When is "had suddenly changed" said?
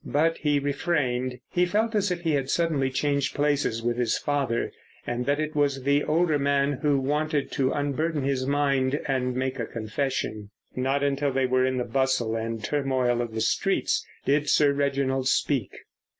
2.31-3.35